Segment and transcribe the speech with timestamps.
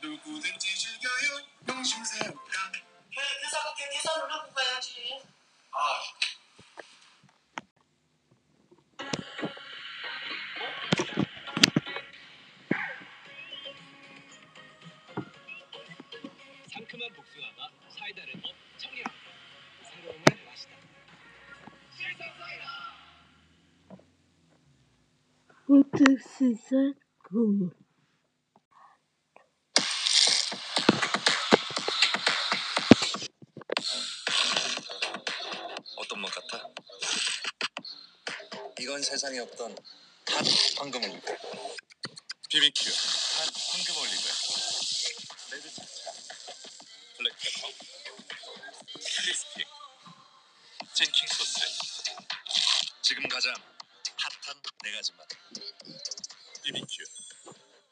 [0.00, 1.44] 누구든지 즐겨요.
[1.66, 2.72] 명심새우랑
[3.10, 5.20] 걔 대사 그 대사를 하고 가야지.
[5.72, 6.00] 아.
[16.72, 18.37] 상큼한 복숭아가 사이다를
[25.68, 26.24] What is
[26.70, 26.94] that?
[27.28, 27.70] Cool.
[35.98, 36.66] 어떤 맛 같아?
[38.80, 40.46] 이건 세상에 없던 핫
[40.78, 41.36] 황금 올리브
[42.48, 44.24] BBQ 핫 황금 올리브
[45.52, 46.12] 레드 차차
[47.18, 47.68] 블랙페퍼
[48.94, 49.64] 크리스피
[50.94, 51.60] 찐킹 소스
[53.02, 53.52] 지금 가장
[54.20, 55.28] 핫한 네 가지 맛
[56.64, 57.04] BBQ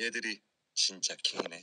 [0.00, 0.42] 얘들이
[0.74, 1.62] 진짜 킹이네.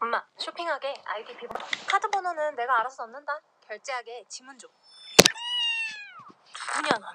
[0.00, 1.56] 엄마 쇼핑하게 아이디 비번.
[1.88, 3.40] 카드 번호는 내가 알아서 넣는다.
[3.66, 4.68] 결제하게 지문 줘.
[6.76, 7.14] 누구냐 넌?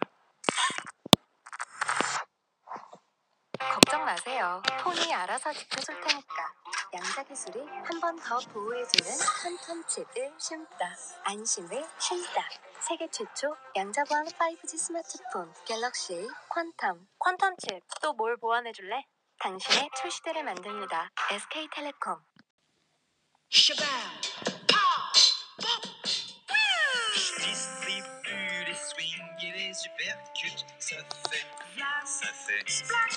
[3.60, 4.62] 걱정 마세요.
[4.84, 6.54] 폰이 알아서 지켜줄 테니까.
[6.94, 10.94] 양자 기술이 한 번 더 보호해주는 퀀텀 칩을 심다.
[11.23, 12.50] 안심을 쉰다.
[12.81, 17.08] 세계 최초 양자 보안 5G 스마트폰 갤럭시 퀀텀.
[17.19, 19.06] 퀀텀 칩 또 뭘 보완해줄래?
[19.39, 21.09] 당신의 출시대를 만듭니다.
[21.31, 22.17] SK텔레콤.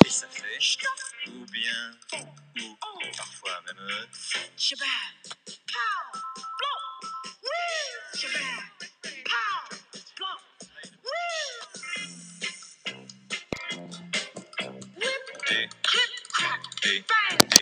[0.05, 0.59] Et ça fait,
[1.29, 1.91] ou bien,
[2.61, 2.77] ou
[3.17, 3.79] parfois même.
[3.79, 4.07] Euh,
[15.51, 15.69] des,
[16.83, 17.54] des.